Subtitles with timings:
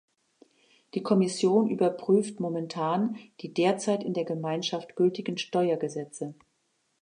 [0.95, 6.33] Die Kommission überprüft momentan die derzeit in der Gemeinschaft gültigen Steuergesetze.